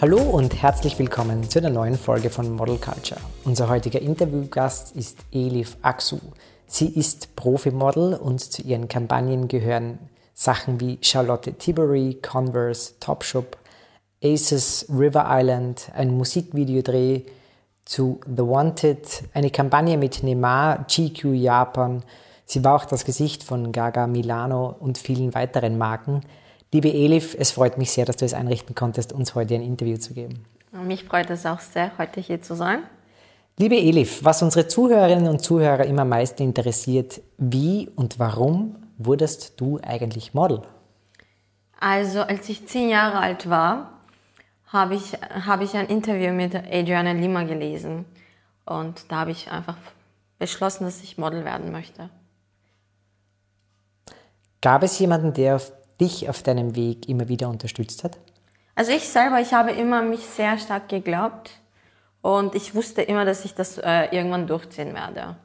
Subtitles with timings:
[0.00, 3.20] Hallo und herzlich willkommen zu einer neuen Folge von Model Culture.
[3.44, 6.18] Unser heutiger Interviewgast ist Elif Aksu.
[6.66, 9.98] Sie ist Profimodel und zu ihren Kampagnen gehören
[10.32, 13.58] Sachen wie Charlotte Tilbury, Converse, Topshop,
[14.24, 17.20] Aces, River Island, ein Musikvideodreh
[17.84, 22.02] zu The Wanted, eine Kampagne mit Neymar, GQ Japan.
[22.46, 26.22] Sie war auch das Gesicht von Gaga Milano und vielen weiteren Marken.
[26.72, 29.96] Liebe Elif, es freut mich sehr, dass du es einrichten konntest, uns heute ein Interview
[29.96, 30.44] zu geben.
[30.70, 32.84] Mich freut es auch sehr, heute hier zu sein.
[33.58, 39.60] Liebe Elif, was unsere Zuhörerinnen und Zuhörer immer am meisten interessiert, wie und warum wurdest
[39.60, 40.62] du eigentlich Model?
[41.80, 44.00] Also, als ich zehn Jahre alt war,
[44.66, 48.04] habe ich, habe ich ein Interview mit Adriana Lima gelesen.
[48.64, 49.76] Und da habe ich einfach
[50.38, 52.10] beschlossen, dass ich Model werden möchte.
[54.62, 55.60] Gab es jemanden, der
[56.00, 58.18] dich auf deinem Weg immer wieder unterstützt hat?
[58.74, 61.50] Also ich selber, ich habe immer mich sehr stark geglaubt
[62.22, 65.36] und ich wusste immer, dass ich das äh, irgendwann durchziehen werde.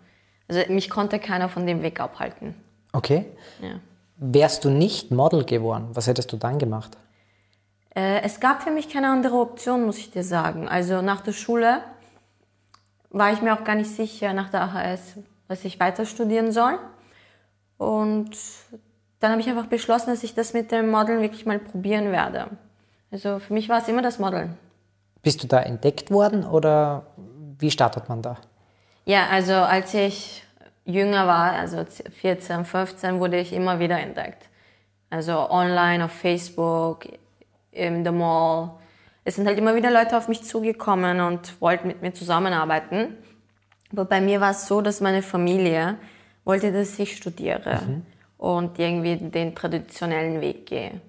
[0.48, 2.56] Also mich konnte keiner von dem Weg abhalten.
[2.94, 3.26] Okay.
[3.62, 3.80] Ja.
[4.18, 6.98] Wärst du nicht Model geworden, was hättest du dann gemacht?
[7.96, 10.68] Äh, es gab für mich keine andere Option, muss ich dir sagen.
[10.68, 11.82] Also nach der Schule
[13.10, 15.16] war ich mir auch gar nicht sicher nach der AHS,
[15.48, 16.78] was ich weiter studieren soll.
[17.78, 18.32] Und
[19.20, 22.48] dann habe ich einfach beschlossen, dass ich das mit dem Modeln wirklich mal probieren werde.
[23.12, 24.58] Also für mich war es immer das Modeln.
[25.22, 27.08] Bist du da entdeckt worden oder
[27.58, 28.38] wie startet man da?
[29.06, 30.44] Ja, also als ich
[30.84, 34.50] jünger war, also 14, 15, wurde ich immer wieder entdeckt.
[35.10, 37.08] Also online, auf Facebook,
[37.72, 38.72] in der Mall.
[39.24, 43.16] Es sind halt immer wieder Leute auf mich zugekommen und wollten mit mir zusammenarbeiten.
[43.92, 45.98] Aber bei mir war es so, dass meine Familie
[46.44, 47.82] wollte, dass ich studiere.
[47.88, 48.06] Mhm
[48.46, 51.02] und irgendwie den traditionellen Weg gehe.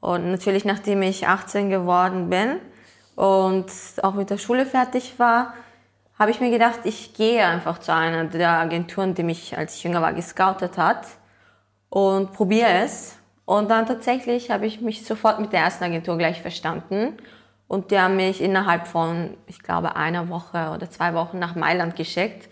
[0.00, 2.56] Und natürlich, nachdem ich 18 geworden bin
[3.16, 3.72] und
[4.02, 5.54] auch mit der Schule fertig war,
[6.18, 9.84] habe ich mir gedacht, ich gehe einfach zu einer der Agenturen, die mich als ich
[9.84, 11.06] jünger war gescoutet hat
[11.88, 13.16] und probiere es.
[13.46, 17.16] Und dann tatsächlich habe ich mich sofort mit der ersten Agentur gleich verstanden.
[17.68, 21.96] Und die haben mich innerhalb von, ich glaube, einer Woche oder zwei Wochen nach Mailand
[21.96, 22.50] geschickt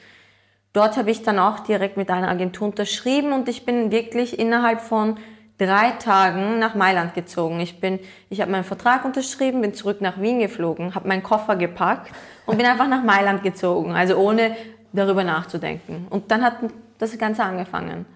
[0.72, 4.80] Dort habe ich dann auch direkt mit einer Agentur unterschrieben und ich bin wirklich innerhalb
[4.80, 5.18] von
[5.58, 7.58] drei Tagen nach Mailand gezogen.
[7.60, 7.98] Ich bin,
[8.30, 12.12] ich habe meinen Vertrag unterschrieben, bin zurück nach Wien geflogen, habe meinen Koffer gepackt
[12.46, 14.56] und bin einfach nach Mailand gezogen, also ohne
[14.92, 16.06] darüber nachzudenken.
[16.10, 16.58] Und dann hat
[16.98, 18.06] das Ganze angefangen.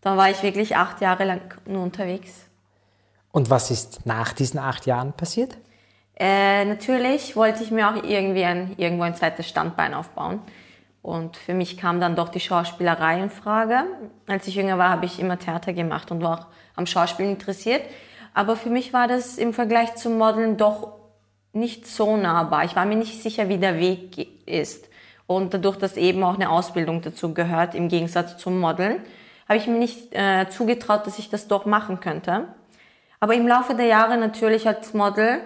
[0.00, 2.46] Dann war ich wirklich acht Jahre lang nur unterwegs.
[3.32, 5.58] Und was ist nach diesen acht Jahren passiert?
[6.18, 10.40] Äh, natürlich wollte ich mir auch irgendwie ein, irgendwo ein zweites Standbein aufbauen.
[11.02, 13.84] Und für mich kam dann doch die Schauspielerei in Frage.
[14.26, 17.82] Als ich jünger war, habe ich immer Theater gemacht und war auch am Schauspielen interessiert.
[18.34, 20.98] Aber für mich war das im Vergleich zum Modeln doch
[21.52, 22.64] nicht so nahbar.
[22.64, 24.88] Ich war mir nicht sicher, wie der Weg ist.
[25.26, 29.00] Und dadurch, dass eben auch eine Ausbildung dazu gehört, im Gegensatz zum Modeln,
[29.48, 32.48] habe ich mir nicht äh, zugetraut, dass ich das doch machen könnte.
[33.20, 35.40] Aber im Laufe der Jahre natürlich als Model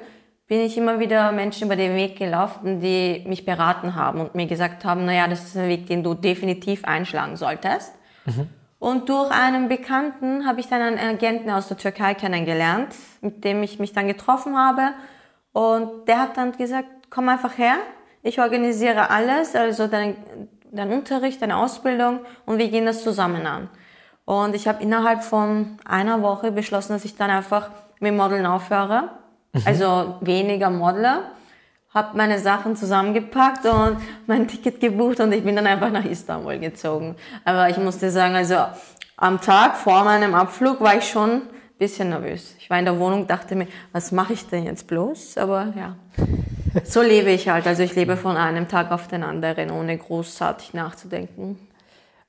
[0.52, 4.44] bin ich immer wieder Menschen über den Weg gelaufen, die mich beraten haben und mir
[4.44, 7.94] gesagt haben, naja, das ist ein Weg, den du definitiv einschlagen solltest.
[8.26, 8.50] Mhm.
[8.78, 13.62] Und durch einen Bekannten habe ich dann einen Agenten aus der Türkei kennengelernt, mit dem
[13.62, 14.90] ich mich dann getroffen habe.
[15.52, 17.76] Und der hat dann gesagt, komm einfach her,
[18.22, 20.18] ich organisiere alles, also dein,
[20.70, 23.70] dein Unterricht, deine Ausbildung und wir gehen das zusammen an.
[24.26, 27.70] Und ich habe innerhalb von einer Woche beschlossen, dass ich dann einfach
[28.00, 29.21] mit Modeln aufhöre.
[29.64, 31.24] Also weniger Modeler.
[31.94, 36.58] Habe meine Sachen zusammengepackt und mein Ticket gebucht und ich bin dann einfach nach Istanbul
[36.58, 37.16] gezogen.
[37.44, 38.56] Aber ich musste sagen, also
[39.16, 41.42] am Tag vor meinem Abflug war ich schon ein
[41.78, 42.54] bisschen nervös.
[42.58, 45.36] Ich war in der Wohnung, dachte mir, was mache ich denn jetzt bloß?
[45.36, 45.96] Aber ja,
[46.84, 47.66] so lebe ich halt.
[47.66, 51.58] Also ich lebe von einem Tag auf den anderen, ohne großartig nachzudenken.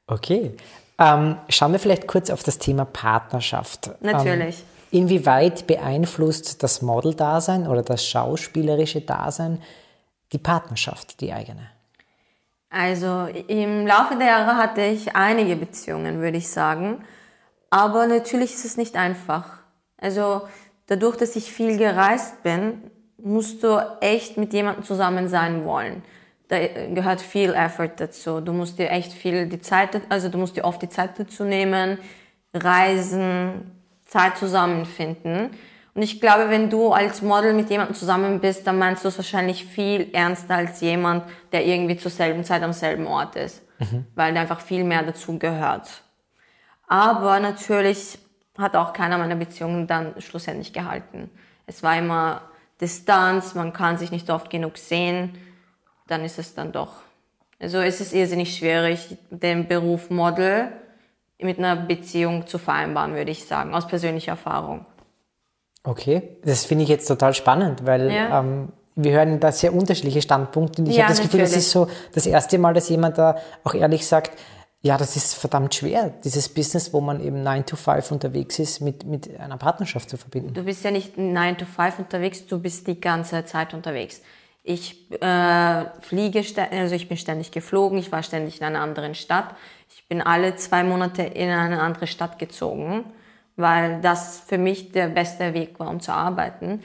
[0.08, 0.52] Okay.
[1.00, 3.92] Ähm, schauen wir vielleicht kurz auf das Thema Partnerschaft.
[4.02, 4.60] Natürlich.
[4.60, 9.60] Ähm, Inwieweit beeinflusst das Model-Dasein oder das schauspielerische Dasein
[10.32, 11.68] die Partnerschaft, die eigene?
[12.70, 17.04] Also im Laufe der Jahre hatte ich einige Beziehungen, würde ich sagen.
[17.72, 19.64] Aber natürlich ist es nicht einfach.
[19.98, 20.44] Also
[20.86, 26.04] dadurch, dass ich viel gereist bin, musst du echt mit jemandem zusammen sein wollen.
[26.50, 28.42] Da gehört viel Effort dazu.
[28.42, 31.46] Du musst dir echt viel die Zeit, also du musst dir oft die Zeit dazu
[31.46, 31.98] nehmen,
[32.54, 33.73] reisen,
[34.14, 35.50] Zeit zusammenfinden.
[35.96, 39.18] Und ich glaube, wenn du als Model mit jemandem zusammen bist, dann meinst du es
[39.18, 44.06] wahrscheinlich viel ernster als jemand, der irgendwie zur selben Zeit am selben Ort ist, mhm.
[44.14, 46.04] weil da einfach viel mehr dazu gehört.
[46.88, 48.20] Aber natürlich
[48.56, 51.32] hat auch keiner meiner Beziehungen dann schlussendlich gehalten.
[51.66, 52.42] Es war immer
[52.82, 55.38] Distanz, man kann sich nicht oft genug sehen,
[56.08, 57.02] dann ist es dann doch.
[57.60, 60.72] Also es ist irrsinnig schwierig, den Beruf Model
[61.44, 64.86] mit einer Beziehung zu vereinbaren, würde ich sagen, aus persönlicher Erfahrung.
[65.84, 68.40] Okay, das finde ich jetzt total spannend, weil Ja.
[68.40, 71.66] ähm, wir hören da sehr unterschiedliche Standpunkte und ich Ja, habe das Gefühl, das natürlich.
[71.66, 74.32] ist so das erste Mal, dass jemand da auch ehrlich sagt,
[74.82, 78.82] ja, das ist verdammt schwer, dieses Business, wo man eben 9 to 5 unterwegs ist,
[78.82, 80.54] mit, mit einer Partnerschaft zu verbinden.
[80.54, 84.22] Du bist ja nicht 9 to 5 unterwegs, du bist die ganze Zeit unterwegs.
[84.66, 89.56] Ich äh, fliege, also ich bin ständig geflogen, ich war ständig in einer anderen Stadt.
[89.94, 93.04] Ich bin alle zwei Monate in eine andere Stadt gezogen,
[93.58, 96.82] weil das für mich der beste Weg war, um zu arbeiten.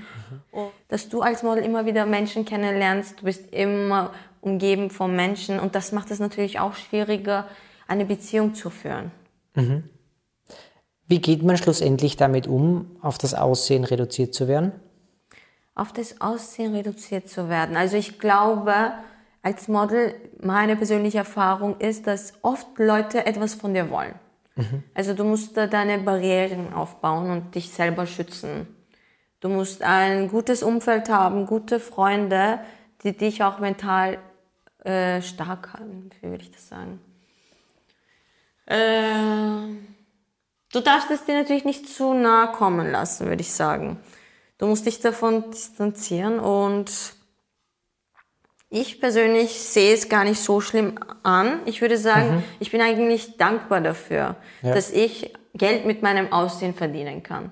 [0.51, 4.11] Und dass du als Model immer wieder Menschen kennenlernst, du bist immer
[4.41, 7.47] umgeben von Menschen und das macht es natürlich auch schwieriger,
[7.87, 9.13] eine Beziehung zu führen.
[11.07, 14.73] Wie geht man schlussendlich damit um, auf das Aussehen reduziert zu werden?
[15.79, 17.77] Auf das Aussehen reduziert zu werden.
[17.77, 18.93] Also ich glaube,
[19.43, 24.15] als Model, meine persönliche Erfahrung ist, dass oft Leute etwas von dir wollen.
[24.95, 28.67] Also du musst da deine Barrieren aufbauen und dich selber schützen.
[29.41, 32.59] Du musst ein gutes Umfeld haben, gute Freunde,
[33.05, 34.19] die dich auch mental
[34.85, 37.01] äh, stark halten, wie würde ich das sagen.
[38.67, 39.77] Äh,
[40.73, 44.01] du darfst es dir natürlich nicht zu nahe kommen lassen, würde ich sagen.
[44.59, 46.91] Du musst dich davon distanzieren und
[48.71, 51.61] ich persönlich sehe es gar nicht so schlimm an.
[51.65, 54.75] Ich würde sagen, ich bin eigentlich dankbar dafür, Ja.
[54.75, 57.51] dass ich Geld mit meinem Aussehen verdienen kann.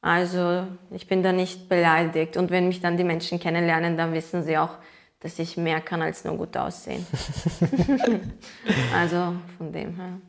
[0.00, 4.42] Also ich bin da nicht beleidigt und wenn mich dann die Menschen kennenlernen, dann wissen
[4.44, 4.78] sie auch,
[5.18, 7.06] dass ich mehr kann als nur gut aussehen.
[8.94, 10.20] also von dem her.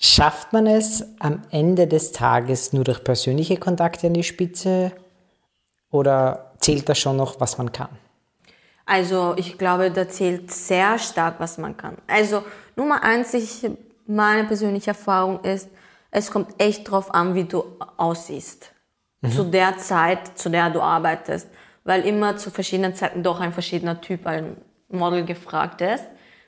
[0.00, 4.92] Schafft man es am Ende des Tages nur durch persönliche Kontakte an die Spitze
[5.90, 7.88] oder zählt das schon noch, was man kann?
[8.86, 11.98] Also ich glaube, da zählt sehr stark, was man kann.
[12.06, 12.44] Also
[12.76, 13.68] Nummer eins, ich,
[14.06, 15.68] meine persönliche Erfahrung ist,
[16.10, 17.64] es kommt echt drauf an, wie du
[17.96, 18.72] aussiehst.
[19.34, 21.48] Zu der Zeit, zu der du arbeitest.
[21.82, 24.56] Weil immer zu verschiedenen Zeiten doch ein verschiedener Typ, ein
[24.88, 26.04] Model gefragt ist.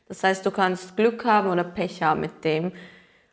[0.08, 2.72] Das heißt, du kannst Glück haben oder Pech haben mit dem.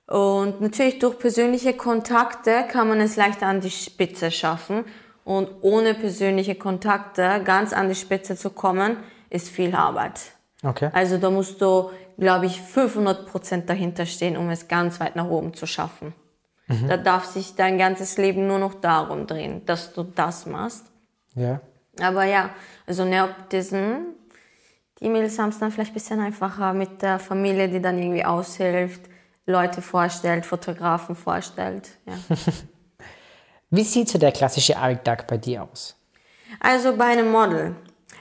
[0.08, 4.86] Und natürlich durch persönliche Kontakte kann man es leichter an die Spitze schaffen.
[5.24, 8.98] Und ohne persönliche Kontakte ganz an die Spitze zu kommen,
[9.30, 10.22] ist viel Arbeit.
[10.64, 10.90] Okay.
[10.94, 15.28] Also da musst du, glaube ich, 500 Prozent dahinter stehen, um es ganz weit nach
[15.28, 16.14] oben zu schaffen.
[16.90, 20.86] Da darf sich dein ganzes Leben nur noch darum drehen, dass du das machst.
[21.34, 21.62] Ja.
[22.02, 22.50] Aber ja,
[22.86, 24.00] also Neoptism,
[25.00, 28.26] die Mädels haben es dann vielleicht ein bisschen einfacher mit der Familie, die dann irgendwie
[28.26, 29.02] aushilft,
[29.48, 31.90] Leute vorstellt, Fotografen vorstellt.
[32.06, 32.14] Ja.
[33.70, 35.96] Wie sieht so der klassische Alltag bei dir aus?
[36.60, 37.76] Also bei einem Model.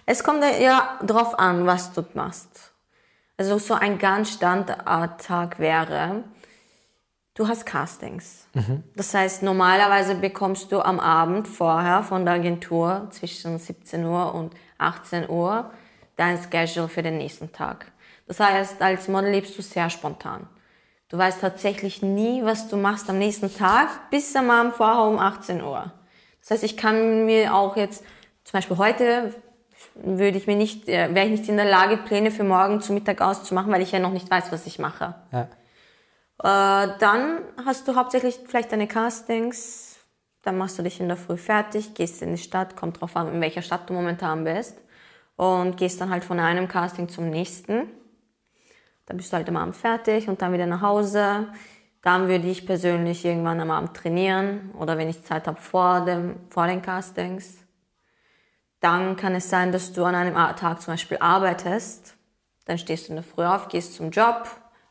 [0.07, 2.73] Es kommt ja drauf an, was du machst.
[3.37, 6.23] Also so ein ganz Standardtag wäre,
[7.35, 8.47] du hast Castings.
[8.95, 14.55] Das heißt, normalerweise bekommst du am Abend vorher von der Agentur zwischen 17 Uhr und
[14.79, 15.71] 18 Uhr
[16.17, 17.93] dein Schedule für den nächsten Tag.
[18.27, 20.49] Das heißt, als Model lebst du sehr spontan.
[21.09, 25.19] Du weißt tatsächlich nie, was du machst am nächsten Tag, bis am Abend vorher um
[25.19, 25.93] 18 Uhr.
[26.41, 28.05] Das heißt, ich kann mir auch jetzt,
[28.45, 29.35] zum Beispiel heute,
[29.95, 32.93] würde ich mir nicht, äh, wäre ich nicht in der Lage, Pläne für morgen zu
[32.93, 35.15] Mittag auszumachen, weil ich ja noch nicht weiß, was ich mache.
[35.33, 35.49] Ja.
[36.43, 39.99] Äh, dann hast du hauptsächlich vielleicht deine Castings,
[40.43, 43.33] dann machst du dich in der Früh fertig, gehst in die Stadt, kommt drauf an,
[43.33, 44.77] in welcher Stadt du momentan bist
[45.37, 47.89] und gehst dann halt von einem Casting zum nächsten.
[49.07, 51.49] Dann bist du halt am Abend fertig und dann wieder nach Hause.
[52.03, 56.37] Dann würde ich persönlich irgendwann am Abend trainieren oder wenn ich Zeit habe vor, dem,
[56.51, 57.59] vor den Castings.
[58.81, 62.15] Dann kann es sein, dass du an einem Tag zum Beispiel arbeitest.
[62.67, 64.49] Dann stehst du in der Früh auf, gehst zum Job,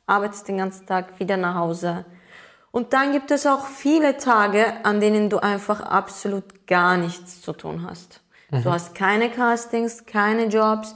[0.07, 2.05] arbeitest den ganzen Tag, wieder nach Hause.
[2.71, 7.53] Und dann gibt es auch viele Tage, an denen du einfach absolut gar nichts zu
[7.53, 8.21] tun hast.
[8.51, 10.95] Du hast keine Castings, keine Jobs.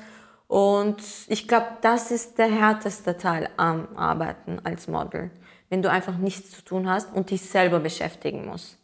[0.49, 5.29] Und ich glaube, das ist der härteste Teil am Arbeiten als Model.
[5.69, 8.79] Wenn du einfach nichts zu tun hast und dich selber beschäftigen musst.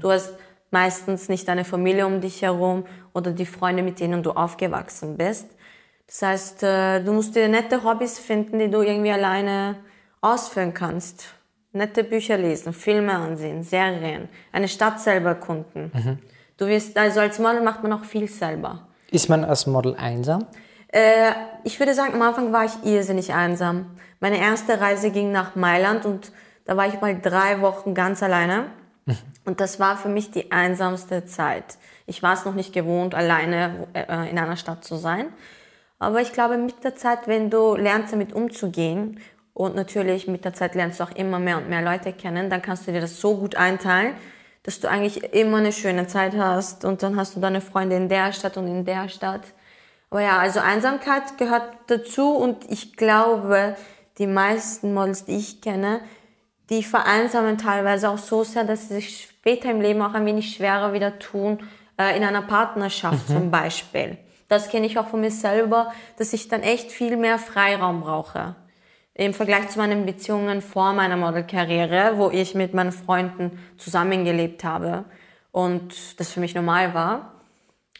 [0.00, 0.34] Du hast
[0.70, 5.48] meistens nicht deine Familie um dich herum oder die Freunde, mit denen du aufgewachsen bist.
[6.06, 9.76] Das heißt, äh, du musst dir nette Hobbys finden, die du irgendwie alleine
[10.20, 11.26] ausführen kannst.
[11.72, 15.90] Nette Bücher lesen, Filme ansehen, Serien, eine Stadt selber erkunden.
[16.56, 18.86] Du wirst, also als Model macht man auch viel selber.
[19.10, 20.46] Ist man als Model einsam?
[20.88, 21.32] Äh,
[21.64, 23.86] ich würde sagen, am Anfang war ich irrsinnig einsam.
[24.20, 26.32] Meine erste Reise ging nach Mailand und
[26.64, 28.66] da war ich mal drei Wochen ganz alleine.
[29.44, 31.78] Und das war für mich die einsamste Zeit.
[32.06, 35.32] Ich war es noch nicht gewohnt, alleine äh, in einer Stadt zu sein.
[35.98, 39.20] Aber ich glaube, mit der Zeit, wenn du lernst, damit umzugehen
[39.54, 42.62] und natürlich mit der Zeit lernst du auch immer mehr und mehr Leute kennen, dann
[42.62, 44.14] kannst du dir das so gut einteilen,
[44.62, 48.08] dass du eigentlich immer eine schöne Zeit hast und dann hast du deine Freunde in
[48.08, 49.42] der Stadt und in der Stadt.
[50.10, 53.76] Aber ja, also Einsamkeit gehört dazu und ich glaube,
[54.18, 56.00] die meisten Models, die ich kenne,
[56.70, 60.54] die vereinsamen teilweise auch so sehr, dass sie sich später im Leben auch ein wenig
[60.54, 61.58] schwerer wieder tun,
[61.98, 63.32] äh, in einer Partnerschaft mhm.
[63.34, 64.18] zum Beispiel.
[64.48, 68.56] Das kenne ich auch von mir selber, dass ich dann echt viel mehr Freiraum brauche.
[69.14, 75.04] Im Vergleich zu meinen Beziehungen vor meiner Modelkarriere, wo ich mit meinen Freunden zusammengelebt habe
[75.50, 77.37] und das für mich normal war,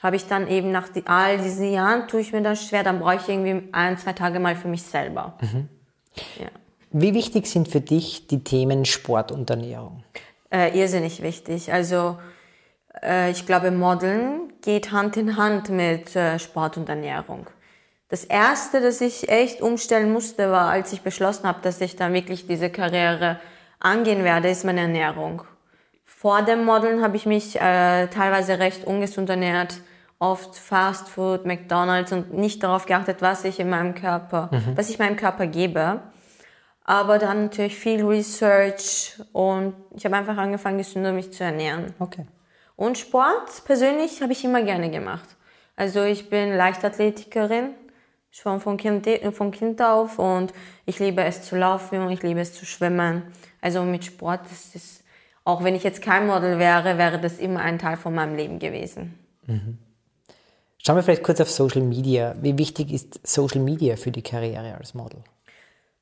[0.02, 3.00] habe ich dann eben nach die, all diesen Jahren, tue ich mir das schwer, dann
[3.00, 5.37] brauche ich irgendwie ein, zwei Tage mal für mich selber.
[5.40, 5.69] Mhm.
[6.40, 6.49] Ja.
[6.90, 10.05] Wie wichtig sind für dich die Themen Sport und Ernährung?
[10.50, 11.73] Äh, irrsinnig wichtig.
[11.73, 12.19] Also
[13.02, 17.47] äh, ich glaube, Modeln geht Hand in Hand mit äh, Sport und Ernährung.
[18.09, 22.14] Das erste, das ich echt umstellen musste, war, als ich beschlossen habe, dass ich dann
[22.14, 23.38] wirklich diese Karriere
[23.81, 25.43] angehen werde, ist meine Ernährung.
[26.05, 29.81] Vor dem Modeln habe ich mich äh, teilweise recht ungesund ernährt,
[30.18, 34.76] oft Fast Food, McDonald's und nicht darauf geachtet, was ich in meinem Körper, mhm.
[34.76, 36.00] was ich meinem Körper gebe.
[36.84, 41.94] Aber dann natürlich viel Research und ich habe einfach angefangen, gesünder mich zu ernähren.
[41.98, 42.26] Okay.
[42.76, 45.28] Und Sport persönlich habe ich immer gerne gemacht.
[45.76, 47.70] Also ich bin Leichtathletikerin,
[48.30, 50.52] schon von kind, von kind auf und
[50.87, 53.22] ich liebe es zu laufen und ich liebe es zu schwimmen.
[53.60, 55.04] Also mit Sport ist es,
[55.44, 58.58] auch wenn ich jetzt kein Model wäre, wäre das immer ein Teil von meinem Leben
[58.58, 59.18] gewesen.
[59.46, 59.78] Mhm.
[60.88, 62.35] Schauen wir vielleicht kurz auf Social Media.
[62.40, 65.23] Wie wichtig ist Social Media für die Karriere als Model?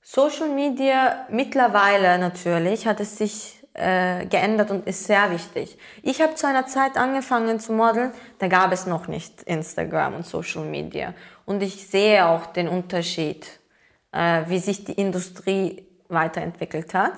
[0.01, 5.77] Social Media mittlerweile natürlich hat es sich äh, geändert und ist sehr wichtig.
[6.05, 10.25] Ich habe zu einer Zeit angefangen zu modeln, da gab es noch nicht Instagram und
[10.25, 11.15] Social Media.
[11.47, 13.45] Und ich sehe auch den Unterschied,
[14.13, 17.15] äh, wie sich die Industrie weiterentwickelt hat.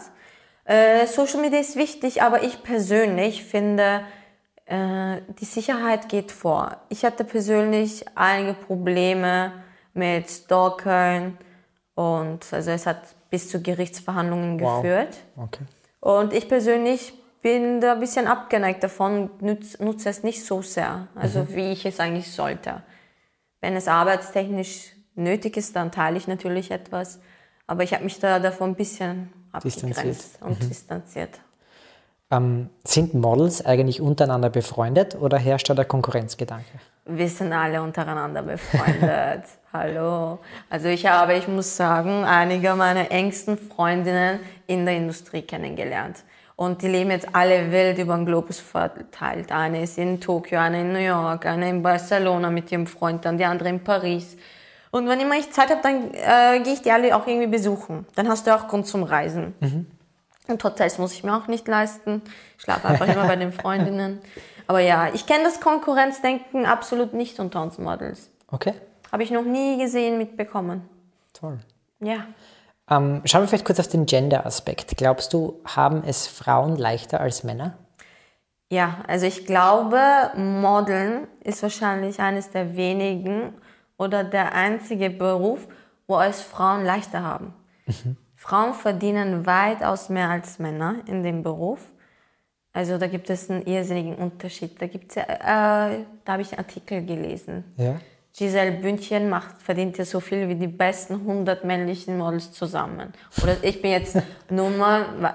[0.65, 4.07] Äh, Social Media ist wichtig, aber ich persönlich finde,
[4.69, 6.77] äh, die Sicherheit geht vor.
[6.91, 9.53] Ich hatte persönlich einige Probleme
[9.95, 11.39] mit Stalkern
[11.95, 14.83] und also es hat bis zu Gerichtsverhandlungen wow.
[14.83, 15.17] geführt.
[15.37, 15.65] Okay.
[16.01, 21.09] Und ich persönlich bin da ein bisschen abgeneigt davon, nutze, nutze es nicht so sehr,
[21.15, 21.55] also mhm.
[21.55, 22.83] wie ich es eigentlich sollte.
[23.61, 27.21] Wenn es arbeitstechnisch nötig ist, dann teile ich natürlich etwas,
[27.67, 30.69] aber ich habe mich da davon ein bisschen abgegrenzt und mhm.
[30.69, 31.41] distanziert.
[32.31, 36.69] Ähm, sind Models eigentlich untereinander befreundet oder herrscht da der Konkurrenzgedanke?
[37.07, 39.45] Wir sind alle untereinander befreundet.
[39.73, 40.39] Hallo.
[40.69, 46.25] Also ich habe, ich muss sagen, einige meiner engsten Freundinnen in der Industrie kennengelernt.
[46.57, 49.53] Und die leben jetzt alle wild über den Globus verteilt.
[49.53, 53.39] Eine ist in Tokio, eine in New York, eine in Barcelona mit ihrem Freund, dann
[53.39, 54.37] die andere in Paris.
[54.91, 58.07] Und wenn immer ich Zeit habe, dann äh, gehe ich die alle auch irgendwie besuchen.
[58.17, 59.55] Dann hast du auch Grund zum Reisen.
[59.61, 59.87] Mhm.
[60.49, 62.23] Und Hotels muss ich mir auch nicht leisten.
[62.57, 64.21] Ich schlafe einfach immer bei den Freundinnen.
[64.67, 68.31] Aber ja, ich kenne das Konkurrenzdenken absolut nicht unter uns Models.
[68.51, 68.75] Okay.
[69.13, 70.89] Habe ich noch nie gesehen, mitbekommen.
[71.33, 71.59] Toll.
[72.01, 72.27] Ja.
[72.91, 74.97] Ähm, schauen wir vielleicht kurz auf den Gender-Aspekt.
[74.97, 77.77] Glaubst du, haben es Frauen leichter als Männer?
[78.71, 80.01] Ja, also ich glaube,
[80.37, 83.55] Modeln ist wahrscheinlich eines der wenigen
[83.97, 85.67] oder der einzige Beruf,
[86.07, 87.55] wo es Frauen leichter haben.
[87.87, 88.17] Mhm.
[88.49, 91.81] Frauen verdienen weitaus mehr als Männer in dem Beruf.
[92.73, 94.81] Also da gibt es einen irrsinnigen Unterschied.
[94.81, 97.65] Da gibt's ja, äh, da habe ich einen Artikel gelesen.
[97.77, 98.01] Ja.
[98.35, 103.13] Giselle Bündchen macht, verdient ja so viel wie die besten 100 männlichen Models zusammen.
[103.43, 104.17] Oder ich bin jetzt
[104.49, 105.35] Nummer,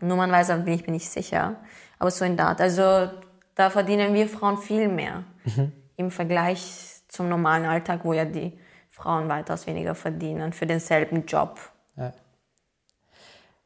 [0.00, 1.54] nummernweise bin ich mir nicht sicher,
[2.00, 2.60] aber so in der Art.
[2.60, 3.10] Also
[3.54, 5.70] da verdienen wir Frauen viel mehr mhm.
[5.96, 11.60] im Vergleich zum normalen Alltag, wo ja die Frauen weitaus weniger verdienen für denselben Job.
[11.96, 12.12] Ja.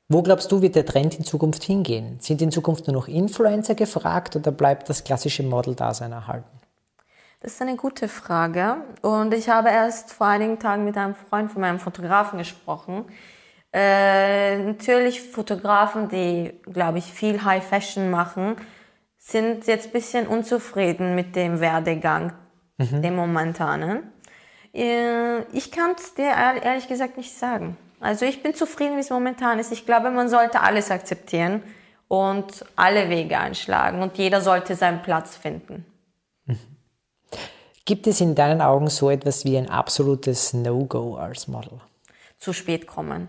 [0.08, 2.18] Wo glaubst du, wird der Trend in Zukunft hingehen?
[2.20, 6.48] Sind in Zukunft nur noch Influencer gefragt oder bleibt das klassische Model-Dasein erhalten?
[7.40, 8.76] Das ist eine gute Frage.
[9.02, 13.06] Und ich habe erst vor einigen Tagen mit einem Freund von meinem Fotografen gesprochen.
[13.72, 18.56] Äh, natürlich Fotografen, die, glaube ich, viel High Fashion machen,
[19.18, 22.34] sind jetzt ein bisschen unzufrieden mit dem Werdegang,
[22.76, 23.02] mhm.
[23.02, 24.12] dem momentanen.
[24.74, 26.30] Äh, ich kann es dir
[26.62, 27.76] ehrlich gesagt nicht sagen.
[28.04, 29.72] Also ich bin zufrieden, wie es momentan ist.
[29.72, 31.62] Ich glaube, man sollte alles akzeptieren
[32.06, 35.86] und alle Wege einschlagen und jeder sollte seinen Platz finden.
[37.86, 41.80] Gibt es in deinen Augen so etwas wie ein absolutes No-Go als Model?
[42.36, 43.28] Zu spät kommen.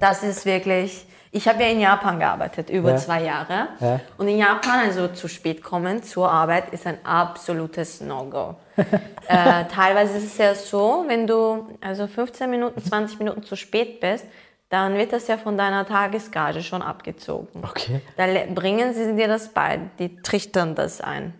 [0.00, 1.06] Das ist wirklich,
[1.38, 2.96] Ich habe ja in Japan gearbeitet, über Ja.
[2.96, 3.68] zwei Jahre.
[3.78, 4.00] Ja.
[4.16, 8.56] Und in Japan, also zu spät kommen zur Arbeit, ist ein absolutes No-Go.
[8.76, 14.00] äh, teilweise ist es ja so, wenn du also 15 Minuten, 20 Minuten zu spät
[14.00, 14.26] bist,
[14.68, 17.62] dann wird das ja von deiner Tagesgage schon abgezogen.
[17.62, 18.00] Okay.
[18.16, 21.34] Da bringen sie dir das bei, die trichtern das ein.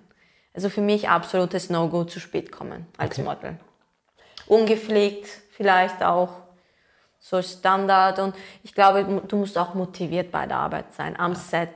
[0.54, 3.22] Also für mich absolutes No-Go zu spät kommen als Okay.
[3.28, 3.56] Model.
[4.46, 5.26] Ungepflegt
[5.56, 6.28] vielleicht auch,
[7.18, 8.18] so Standard.
[8.18, 11.72] Und ich glaube, du musst auch motiviert bei der Arbeit sein, am Set.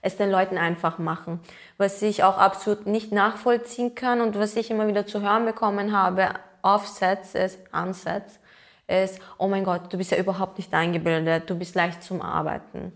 [0.00, 1.40] Es den Leuten einfach machen.
[1.78, 5.96] Was ich auch absolut nicht nachvollziehen kann und was ich immer wieder zu hören bekommen
[5.96, 6.28] habe,
[6.60, 8.38] auf Sets ist, an Sets,
[8.86, 12.92] ist, oh mein Gott, du bist ja überhaupt nicht eingebildet, du bist leicht zum Arbeiten.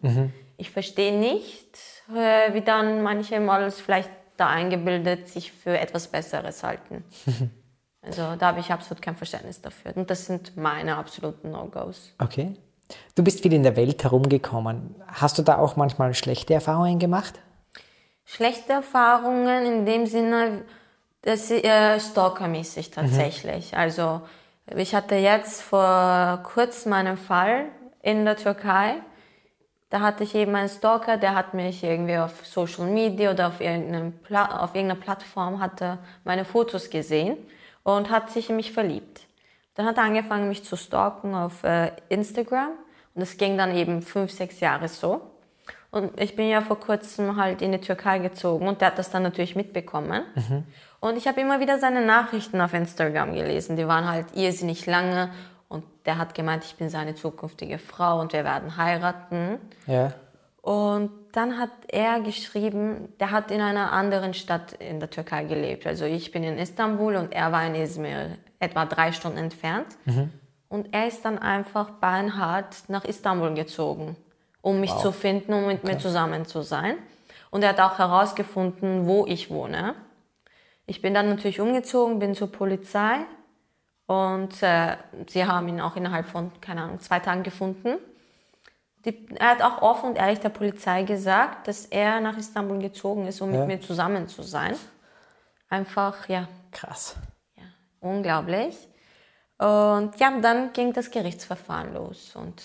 [0.58, 1.78] Ich verstehe nicht,
[2.14, 7.04] äh, wie dann manche Models vielleicht da eingebildet sich für etwas Besseres halten.
[8.08, 9.94] Also da habe ich absolut kein Verständnis dafür.
[9.94, 12.14] Und das sind meine absoluten No-Gos.
[12.18, 12.54] Okay.
[13.14, 14.94] Du bist viel in der Welt herumgekommen.
[15.06, 17.34] Hast du da auch manchmal schlechte Erfahrungen gemacht?
[18.24, 20.62] Schlechte Erfahrungen in dem Sinne,
[21.20, 23.76] dass sie, äh, stalkermäßig tatsächlich.
[23.76, 24.22] Also
[24.74, 27.66] ich hatte jetzt vor kurzem einen Fall
[28.00, 28.94] in der Türkei.
[29.90, 33.60] Da hatte ich eben einen Stalker, der hat mich irgendwie auf Social Media oder auf,
[33.60, 37.36] irgendeinem Pla auf irgendeiner Plattform hatte meine Fotos gesehen
[37.96, 39.22] und hat sich in mich verliebt.
[39.74, 42.70] Dann hat er angefangen, mich zu stalken auf äh, Instagram
[43.14, 45.22] und das ging dann eben fünf, sechs Jahre so.
[45.90, 49.10] Und ich bin ja vor kurzem halt in die Türkei gezogen und der hat das
[49.10, 50.22] dann natürlich mitbekommen.
[51.00, 53.76] Und ich habe immer wieder seine Nachrichten auf Instagram gelesen.
[53.76, 55.30] Die waren halt irrsinnig lange
[55.68, 59.58] und der hat gemeint, ich bin seine zukünftige Frau und wir werden heiraten.
[59.86, 60.12] Ja.
[60.68, 65.86] Und dann hat er geschrieben, der hat in einer anderen Stadt in der Türkei gelebt.
[65.86, 69.86] Also ich bin in Istanbul und er war in Izmir, etwa drei Stunden entfernt.
[70.68, 74.14] Und er ist dann einfach beinhart nach Istanbul gezogen,
[74.60, 76.96] um mich zu finden, um mit mir zusammen zu sein.
[77.48, 79.94] Und er hat auch herausgefunden, wo ich wohne.
[80.84, 83.20] Ich bin dann natürlich umgezogen, bin zur Polizei
[84.06, 87.96] und äh, sie haben ihn auch innerhalb von, keine Ahnung, zwei Tagen gefunden.
[89.08, 93.26] Die, er hat auch offen und ehrlich der Polizei gesagt, dass er nach Istanbul gezogen
[93.26, 93.60] ist, um Ja.
[93.60, 94.74] mit mir zusammen zu sein.
[95.70, 97.16] Einfach, ja, Krass.
[97.56, 97.62] ja,
[98.00, 98.76] unglaublich.
[99.58, 102.62] Und ja, dann ging das Gerichtsverfahren los und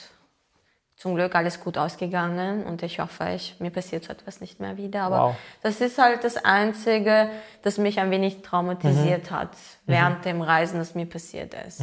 [0.95, 4.77] zum Glück alles gut ausgegangen und ich hoffe, ich, mir passiert so etwas nicht mehr
[4.77, 5.03] wieder.
[5.03, 5.35] Aber Wow.
[5.61, 7.29] das ist halt das Einzige,
[7.61, 9.49] das mich ein wenig traumatisiert hat
[9.85, 11.81] während dem Reisen, das mir passiert ist.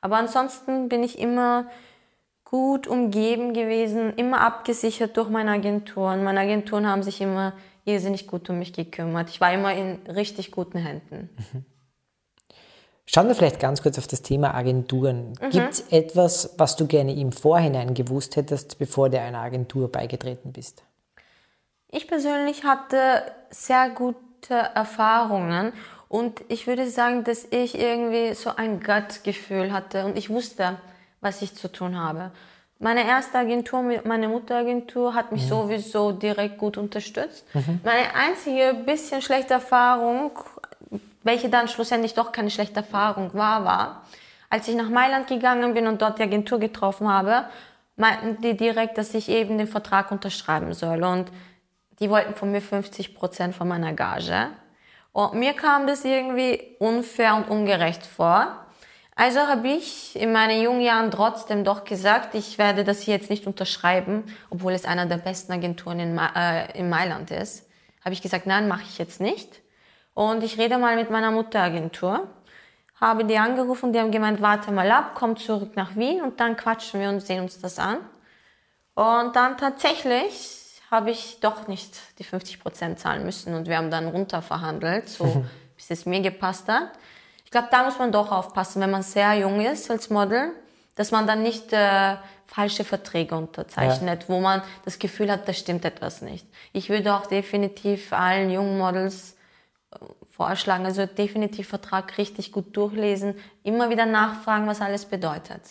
[0.00, 1.66] Aber ansonsten bin ich immer
[2.46, 6.24] gut umgeben gewesen, immer abgesichert durch meine Agenturen.
[6.24, 7.52] Meine Agenturen haben sich immer
[7.84, 9.28] irrsinnig gut um mich gekümmert.
[9.28, 11.28] Ich war immer in richtig guten Händen.
[13.04, 15.34] Schauen wir vielleicht ganz kurz auf das Thema Agenturen.
[15.50, 20.52] Gibt es etwas, was du gerne im Vorhinein gewusst hättest, bevor du einer Agentur beigetreten
[20.52, 20.82] bist?
[21.88, 25.72] Ich persönlich hatte sehr gute Erfahrungen
[26.08, 30.78] und ich würde sagen, dass ich irgendwie so ein Gut-Gefühl hatte und ich wusste,
[31.26, 32.30] was ich zu tun habe.
[32.78, 37.44] Meine erste Agentur, meine Mutteragentur, hat mich sowieso direkt gut unterstützt.
[37.84, 40.30] Meine einzige bisschen schlechte Erfahrung,
[41.22, 44.02] welche dann schlussendlich doch keine schlechte Erfahrung war, war,
[44.50, 47.46] als ich nach Mailand gegangen bin und dort die Agentur getroffen habe,
[47.96, 51.02] meinten die direkt, dass ich eben den Vertrag unterschreiben soll.
[51.02, 51.32] Und
[51.98, 54.50] die wollten von mir 50 Prozent von meiner Gage.
[55.12, 58.65] Und mir kam das irgendwie unfair und ungerecht vor.
[59.18, 63.30] Also habe ich in meinen jungen Jahren trotzdem doch gesagt, ich werde das hier jetzt
[63.30, 67.66] nicht unterschreiben, obwohl es einer der besten Agenturen in, äh, in Mailand ist.
[68.04, 69.62] Habe ich gesagt, nein, mache ich jetzt nicht.
[70.12, 72.28] Und ich rede mal mit meiner Mutteragentur,
[73.00, 76.54] habe die angerufen, die haben gemeint, warte mal ab, komm zurück nach Wien und dann
[76.56, 77.98] quatschen wir und sehen uns das an.
[78.94, 83.90] Und dann tatsächlich habe ich doch nicht die 50 Prozent zahlen müssen und wir haben
[83.90, 86.90] dann runterverhandelt, so bis es mir gepasst hat.
[87.46, 90.50] Ich glaube, da muss man doch aufpassen, wenn man sehr jung ist als Model,
[90.96, 95.84] dass man dann nicht äh, falsche Verträge unterzeichnet, wo man das Gefühl hat, da stimmt
[95.84, 96.46] etwas nicht.
[96.72, 99.36] Ich würde auch definitiv allen jungen Models
[99.92, 99.98] äh,
[100.30, 105.62] vorschlagen, also definitiv Vertrag richtig gut durchlesen, immer wieder nachfragen, was alles bedeutet.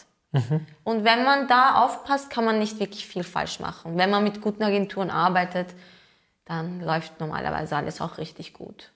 [0.85, 3.97] Und wenn man da aufpasst, kann man nicht wirklich viel falsch machen.
[3.97, 5.67] Wenn man mit guten Agenturen arbeitet,
[6.45, 8.91] dann läuft normalerweise alles auch richtig gut.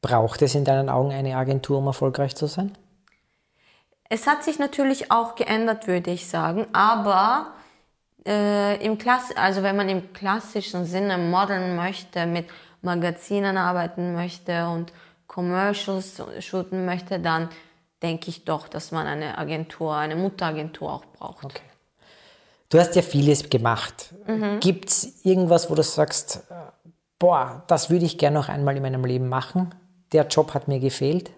[0.00, 2.76] Braucht es in deinen Augen eine Agentur, um erfolgreich zu sein?
[4.08, 7.48] Es hat sich natürlich auch geändert, würde ich sagen, aber
[8.26, 12.46] äh, im Klass also wenn man im klassischen Sinne modeln möchte, mit
[12.80, 14.92] Magazinen arbeiten möchte und
[15.26, 17.48] Commercials shooten möchte, dann
[18.02, 21.44] denke ich doch, dass man eine Agentur, eine Mutteragentur auch braucht.
[21.44, 21.62] Okay.
[22.70, 24.14] Du hast ja vieles gemacht.
[24.26, 24.60] Mhm.
[24.60, 26.54] Gibt es irgendwas, wo du sagst, äh,
[27.18, 29.74] boah, das würde ich gerne noch einmal in meinem Leben machen?
[30.12, 31.30] Der Job hat mir gefehlt?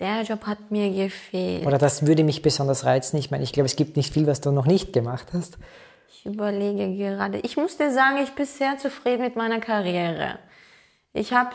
[0.00, 1.66] Der Job hat mir gefehlt.
[1.66, 3.16] Oder das würde mich besonders reizen?
[3.16, 5.56] Ich meine, ich glaube, es gibt nicht viel, was du noch nicht gemacht hast.
[6.08, 7.38] Ich überlege gerade.
[7.38, 10.38] Ich muss dir sagen, ich bin sehr zufrieden mit meiner Karriere.
[11.12, 11.50] Ich habe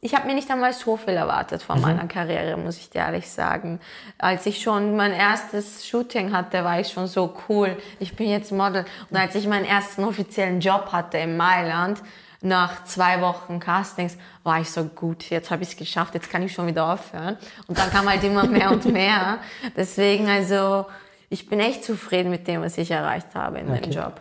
[0.00, 3.28] ich hab mir nicht einmal so viel erwartet von meiner Karriere, muss ich dir ehrlich
[3.28, 3.80] sagen.
[4.16, 7.76] Als ich schon mein erstes Shooting hatte, war ich schon so cool.
[7.98, 8.84] Ich bin jetzt Model.
[9.10, 12.00] Und als ich meinen ersten offiziellen Job hatte in Mailand,
[12.40, 15.28] nach zwei Wochen Castings, war ich so gut.
[15.30, 17.36] Jetzt habe ich es geschafft, jetzt kann ich schon wieder aufhören.
[17.66, 19.38] Und dann kam halt immer mehr und mehr.
[19.76, 20.86] Deswegen, also,
[21.28, 23.80] ich bin echt zufrieden mit dem, was ich erreicht habe in Okay.
[23.80, 24.20] dem Job.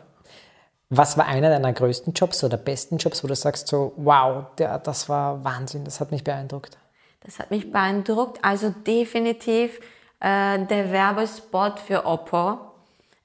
[0.89, 4.79] Was war einer deiner größten Jobs oder besten Jobs, wo du sagst so, wow, der,
[4.79, 6.77] das war Wahnsinn, das hat mich beeindruckt?
[7.25, 8.39] Das hat mich beeindruckt.
[8.41, 9.79] Also definitiv
[10.21, 12.59] äh, der Werbespot für Oppo.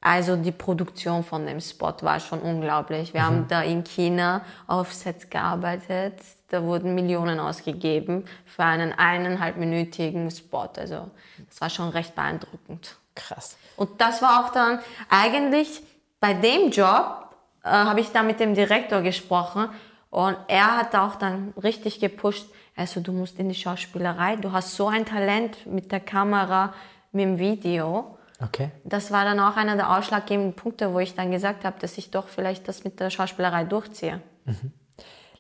[0.05, 3.15] Also die Produktion von dem Spot war schon unglaublich.
[3.15, 6.15] Wir haben da in China auf Sets gearbeitet.
[6.49, 10.69] Da wurden Millionen ausgegeben für einen eineinhalbminütigen Spot.
[10.77, 11.09] Also
[11.49, 12.97] das war schon recht beeindruckend.
[13.15, 13.57] Krass.
[13.77, 15.83] Und das war auch dann eigentlich
[16.19, 19.69] bei dem Job, äh, habe ich da mit dem Direktor gesprochen
[20.11, 22.47] und er hat auch dann richtig gepusht.
[22.75, 26.75] Also du musst in die Schauspielerei, du hast so ein Talent mit der Kamera,
[27.13, 28.19] mit dem Video.
[28.43, 28.71] Okay.
[28.85, 32.11] Das war dann auch einer der ausschlaggebenden Punkte, wo ich dann gesagt habe, dass ich
[32.11, 34.21] doch vielleicht das mit der Schauspielerei durchziehe.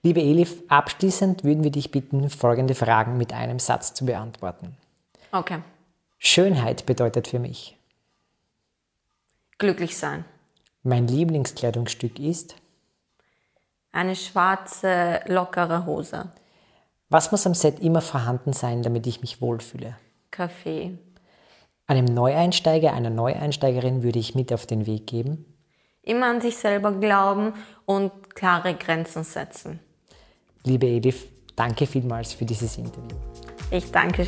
[0.02, 4.76] Liebe Elif, abschließend würden wir dich bitten, folgende Fragen mit einem Satz zu beantworten.
[5.30, 5.58] Okay.
[6.18, 7.76] Schönheit bedeutet für mich.
[9.58, 10.24] Glücklich sein.
[10.82, 12.56] Mein Lieblingskleidungsstück ist.
[13.92, 16.32] Eine schwarze, lockere Hose.
[17.08, 19.96] Was muss am Set immer vorhanden sein, damit ich mich wohlfühle?
[20.30, 20.98] Kaffee.
[21.86, 25.44] Einem Neueinsteiger, einer Neueinsteigerin würde ich mit auf den Weg geben.
[26.02, 29.80] Immer an sich selber glauben und klare Grenzen setzen.
[30.64, 33.16] Liebe Elif, danke vielmals für dieses Interview.
[33.70, 34.26] Ich danke